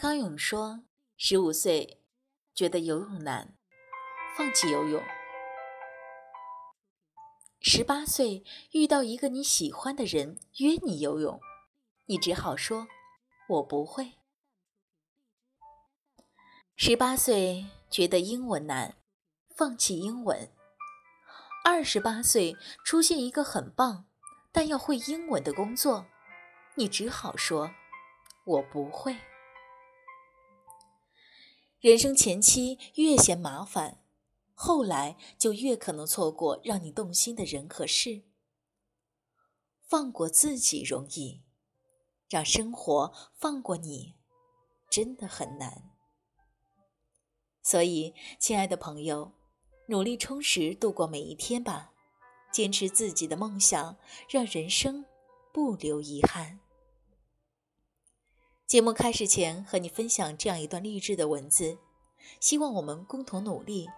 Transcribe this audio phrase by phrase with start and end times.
[0.00, 0.80] 康永说
[1.18, 2.00] ：“十五岁
[2.54, 3.54] 觉得游泳难，
[4.34, 5.02] 放弃游泳；
[7.60, 8.42] 十八岁
[8.72, 11.38] 遇到一个你喜欢的人约你游泳，
[12.06, 12.88] 你只好说
[13.46, 14.04] ‘我不会’；
[16.76, 18.96] 十八岁觉得英文难，
[19.54, 20.48] 放弃英文；
[21.62, 24.06] 二十八岁出现一个很棒
[24.50, 26.06] 但要会英文的工作，
[26.76, 27.70] 你只好说
[28.46, 29.14] ‘我不会’。”
[31.80, 34.04] 人生前期越嫌麻烦，
[34.52, 38.24] 后来就越可能错过让你动心的人和事。
[39.88, 41.42] 放过自己容易，
[42.28, 44.14] 让生活放过你，
[44.90, 45.90] 真的很难。
[47.62, 49.32] 所以，亲爱的朋友，
[49.86, 51.92] 努力充实度过每一天吧，
[52.52, 53.96] 坚持自己的梦想，
[54.28, 55.06] 让人生
[55.50, 56.60] 不留遗憾。
[58.70, 61.76] 节目开始前，和你分享这样一段励志的文字，
[62.38, 63.88] 希望我们共同努力，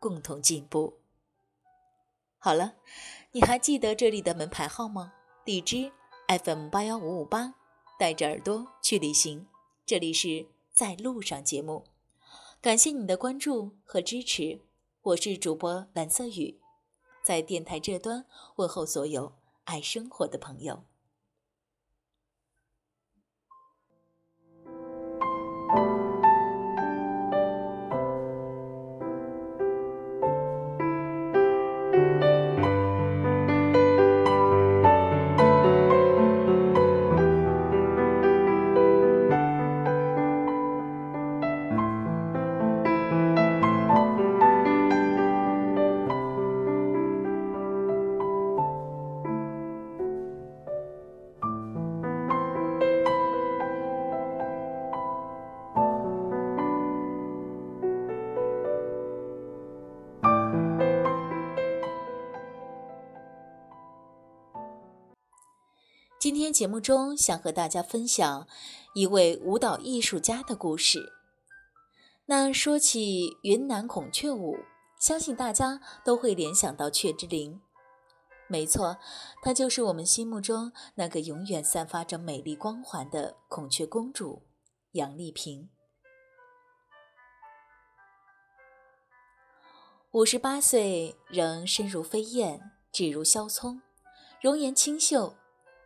[0.00, 0.94] 共同进步。
[2.36, 2.74] 好了，
[3.30, 5.12] 你还记得这里的门牌号吗？
[5.44, 5.92] 荔枝
[6.26, 7.54] FM 八幺五五八，
[8.00, 9.46] 带着耳朵去旅行。
[9.86, 11.84] 这里是在路上节目，
[12.60, 14.60] 感谢你的关注和支持。
[15.02, 16.58] 我是主播蓝色雨，
[17.22, 20.82] 在电台这端问候所有爱生活的朋友。
[66.52, 68.46] 节目中想和大家分享
[68.94, 71.12] 一位舞蹈艺术家的故事。
[72.26, 74.58] 那说起云南孔雀舞，
[75.00, 77.60] 相信大家都会联想到雀之灵。
[78.46, 78.98] 没错，
[79.42, 84.42] 她就是我们心目中那个永远散发着美丽光环的孔雀公主
[84.92, 85.70] 杨丽萍。
[90.12, 93.80] 五十八岁仍身如飞燕，指如削葱，
[94.40, 95.36] 容颜清秀。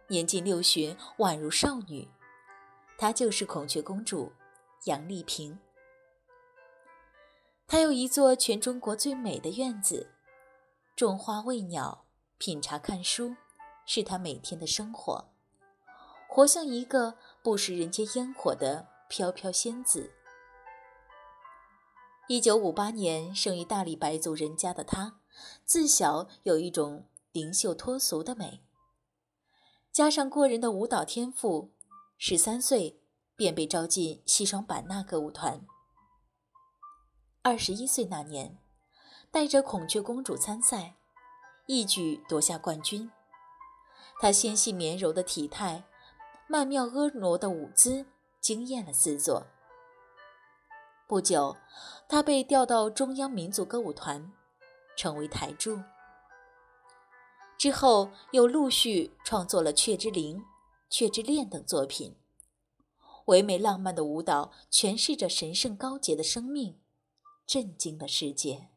[0.09, 2.07] 年近六旬，宛如少女，
[2.99, 4.31] 她就是孔雀公主
[4.85, 5.59] 杨丽萍。
[7.67, 10.11] 她有一座全中国最美的院子，
[10.95, 12.05] 种花喂鸟，
[12.37, 13.35] 品茶看书，
[13.87, 15.33] 是她每天的生活，
[16.29, 20.13] 活像一个不食人间烟火的飘飘仙子。
[22.29, 25.21] 一九五八年生于大理白族人家的她，
[25.65, 28.63] 自小有一种灵秀脱俗的美。
[29.95, 31.71] 加上过人的舞蹈天赋，
[32.19, 33.01] 十三岁
[33.37, 35.65] 便被招进西双版纳歌舞团。
[37.43, 38.59] 二十一岁那年，
[39.31, 40.97] 带着孔雀公主参赛，
[41.67, 43.09] 一举夺下冠军。
[44.19, 45.85] 她纤细绵柔的体态，
[46.49, 48.05] 曼妙婀娜的舞姿，
[48.41, 49.47] 惊艳了四座。
[51.07, 51.57] 不久，
[52.09, 54.33] 她被调到中央民族歌舞团，
[54.97, 55.79] 成为台柱。
[57.57, 60.39] 之后又陆续创作了《雀之灵》
[60.91, 62.17] 《雀之恋》等作品，
[63.27, 66.79] 唯美浪漫的舞蹈诠释着神圣高洁的生命，
[67.47, 68.74] 震惊了世界。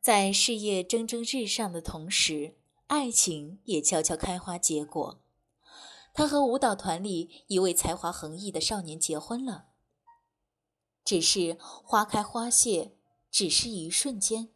[0.00, 2.56] 在事业蒸蒸日上的同时，
[2.86, 5.20] 爱情也悄悄开花结果。
[6.14, 9.66] 他和舞蹈团里一位才华横溢的少年结婚了。
[11.04, 12.92] 只是花开花谢，
[13.30, 14.48] 只是一瞬间，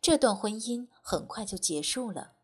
[0.00, 2.34] 这段婚姻很快就结束了。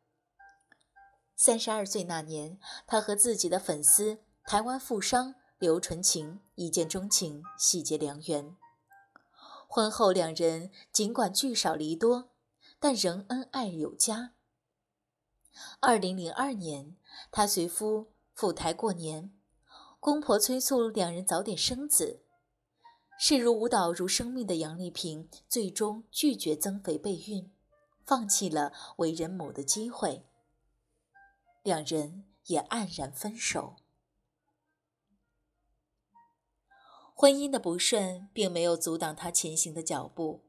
[1.37, 8.57] 三十二岁那年，他和自己的粉丝台湾富商刘纯情一见钟情，喜结良缘。
[9.71, 12.31] 婚后两人尽管聚少离多，
[12.81, 14.33] 但仍恩爱有加。
[15.81, 16.97] 二零零二年，
[17.31, 19.31] 他随夫赴台过年，
[20.01, 22.25] 公婆催促两人早点生子。
[23.21, 27.53] 视如舞蹈如生命的杨丽萍，最终拒绝增肥备孕，
[28.07, 30.25] 放弃了为人母的机会。
[31.63, 33.77] 两人也黯然分手。
[37.21, 40.45] 婚姻的不顺并没有阻挡他前行的脚步，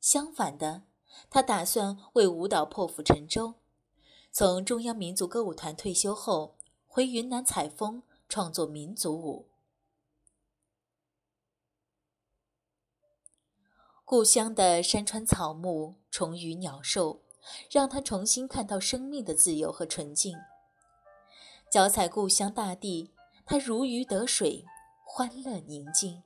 [0.00, 0.82] 相反的，
[1.30, 3.54] 他打算为舞蹈破釜沉舟。
[4.32, 6.56] 从中央民族歌舞团退休后，
[6.88, 9.46] 回云南采风，创作民族舞。
[14.04, 17.22] 故乡的山川草木、虫鱼鸟兽，
[17.70, 20.36] 让他重新看到生命的自由和纯净。
[21.70, 23.12] 脚踩故乡大地，
[23.46, 24.64] 他如鱼得水，
[25.10, 26.22] 欢乐宁静。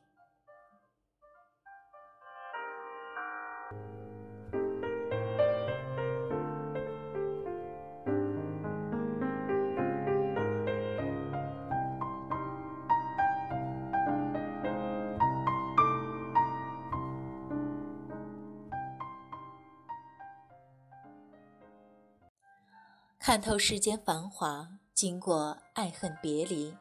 [23.18, 26.76] 看透世间繁华，经过爱恨别离，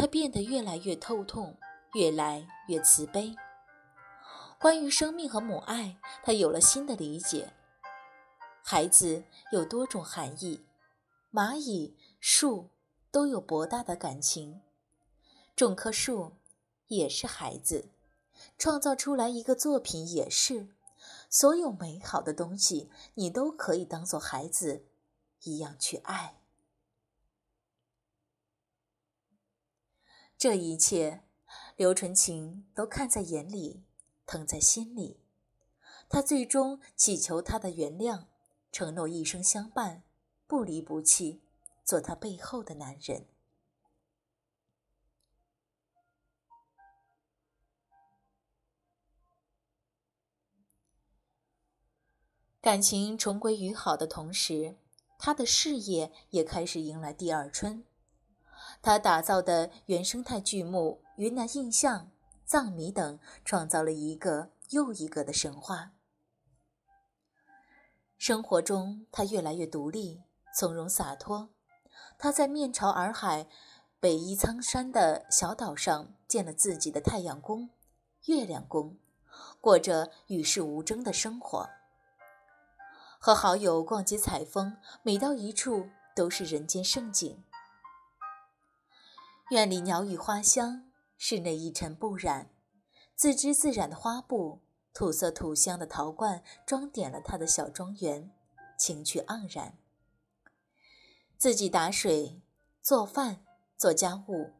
[0.00, 1.58] 他变得越来越透痛，
[1.92, 3.36] 越来越慈悲。
[4.58, 7.52] 关于生命和母爱，他有了新的理解。
[8.64, 10.64] 孩子有多种含义，
[11.30, 12.70] 蚂蚁、树
[13.10, 14.62] 都有博大的感情。
[15.54, 16.32] 种棵树
[16.86, 17.90] 也是孩子，
[18.56, 20.68] 创造出来一个作品也是。
[21.28, 24.86] 所有美好的东西，你都可以当做孩子。
[25.42, 26.39] 一样去爱，
[30.40, 31.22] 这一切，
[31.76, 33.84] 刘纯情都看在眼里，
[34.24, 35.20] 疼在心里。
[36.08, 38.24] 他最终祈求他的原谅，
[38.72, 40.02] 承诺一生相伴，
[40.46, 41.42] 不离不弃，
[41.84, 43.26] 做他背后的男人。
[52.62, 54.78] 感情重归于好的同时。
[55.18, 57.84] 他的事业也开始迎来第二春，
[58.82, 62.00] 他打造的原生态剧目《云南印象》
[62.46, 65.92] 《藏米》等，创造了一个又一个的神话。
[68.16, 70.22] 生活中，他越来越独立、
[70.56, 71.50] 从容洒脱。
[72.18, 73.46] 他在面朝洱海、
[73.98, 77.70] 北依苍山的小岛上建了自己的太阳宫、
[78.26, 78.98] 月亮宫，
[79.60, 81.68] 过着与世无争的生活。
[83.18, 87.44] 和好友逛街采风，每到一处都是人间盛景。
[89.50, 92.52] 院里鸟语花香，室内一尘不染，
[93.16, 94.60] 自知自染的花布，
[94.94, 98.30] 土色土香的陶罐，装点了他的小庄园，
[98.78, 99.76] 情趣盎然。
[101.36, 102.40] 自己打水、
[102.80, 103.44] 做饭、
[103.76, 104.52] 做家务，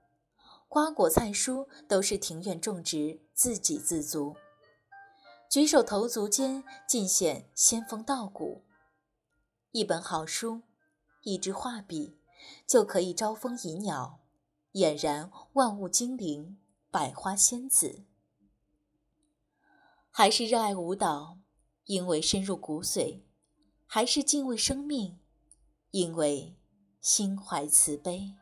[0.68, 4.35] 瓜果菜蔬都是庭院种植，自给自足。
[5.49, 8.64] 举手投足间尽显仙风道骨。
[9.70, 10.62] 一本好书，
[11.23, 12.18] 一支画笔，
[12.66, 14.20] 就可以招蜂引鸟，
[14.73, 16.59] 俨然万物精灵，
[16.91, 18.05] 百花仙子。
[20.11, 21.39] 还是热爱舞蹈，
[21.85, 23.23] 因为深入骨髓；
[23.87, 25.19] 还是敬畏生命，
[25.91, 26.57] 因为
[27.00, 28.35] 心怀慈悲。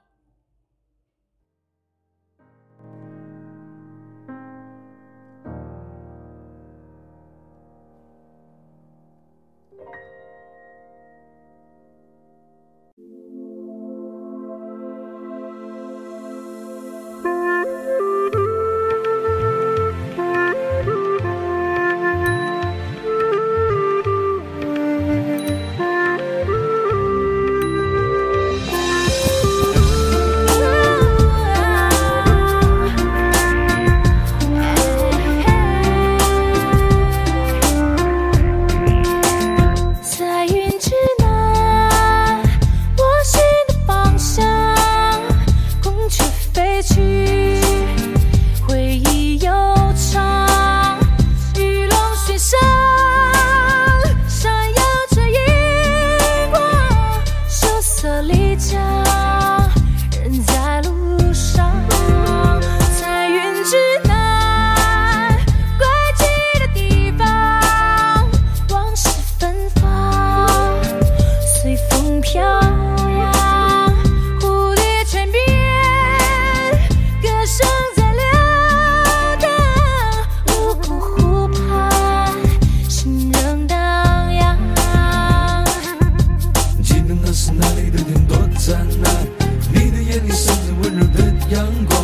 [91.50, 91.97] 阳光。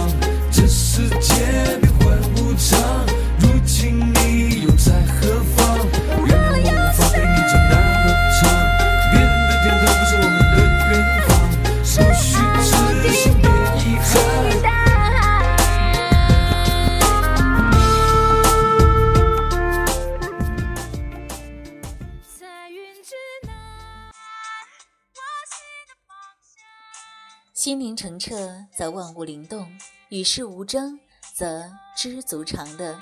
[27.65, 29.67] 心灵澄澈则万物灵动，
[30.11, 31.01] 与世无争
[31.33, 33.01] 则知足常乐。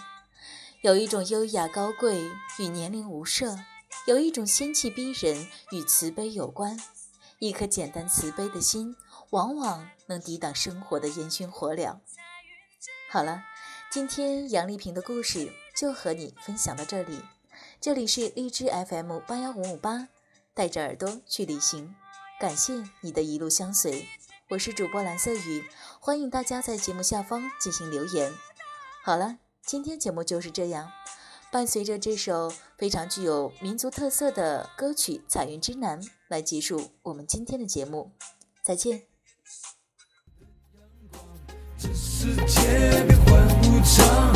[0.83, 3.59] 有一种优雅高贵与年龄无涉，
[4.07, 6.81] 有一种仙气逼人与慈悲有关。
[7.41, 8.95] 一颗简单慈悲的心，
[9.31, 11.99] 往往能抵挡生活的烟熏火燎。
[13.11, 13.43] 好了，
[13.91, 17.21] 今天杨丽萍的故事就和你分享到这里。
[17.81, 20.07] 这里是荔枝 FM 八幺五五八，
[20.55, 21.97] 带着耳朵去旅行。
[22.39, 24.07] 感谢你的一路相随。
[24.53, 25.65] 我是主播蓝色雨，
[25.99, 28.31] 欢迎大家在节目下方进行留言。
[29.03, 30.93] 好了，今天节目就是这样。
[31.51, 38.13] 伴随着这首非常具有民族特色的歌曲《彩云之南》，来结束我们今天的节目。
[38.63, 39.05] 再见。
[41.79, 44.32] 这世界变幻无常，